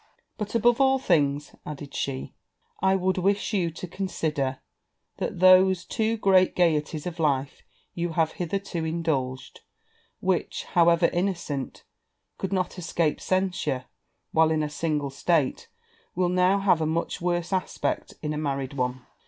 'But, 0.39 0.55
above 0.55 0.81
all 0.81 0.97
things,' 0.97 1.55
added 1.63 1.93
she, 1.93 2.33
'I 2.81 2.95
would 2.95 3.19
wish 3.19 3.53
you 3.53 3.69
to 3.69 3.87
consider 3.87 4.57
that 5.17 5.39
those 5.39 5.85
too 5.85 6.17
great 6.17 6.55
gaieties 6.55 7.05
of 7.05 7.19
life 7.19 7.61
you 7.93 8.13
have 8.13 8.31
hitherto 8.31 8.83
indulged, 8.83 9.59
which, 10.19 10.63
however, 10.63 11.11
innocent, 11.13 11.83
could 12.39 12.51
not 12.51 12.79
escape 12.79 13.21
censure 13.21 13.85
while 14.31 14.49
in 14.49 14.63
a 14.63 14.71
single 14.71 15.11
state, 15.11 15.67
will 16.15 16.29
now 16.29 16.57
have 16.57 16.81
a 16.81 16.87
much 16.87 17.21
worse 17.21 17.53
aspect 17.53 18.15
in 18.23 18.33
a 18.33 18.39
married 18.39 18.73
one. 18.73 19.05